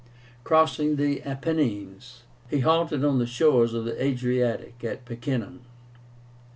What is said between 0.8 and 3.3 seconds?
the Apennines, he halted on the